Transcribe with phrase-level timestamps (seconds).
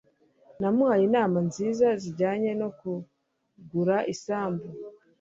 [0.59, 4.65] Namuhaye inama nziza zijyanye no kugura isambu.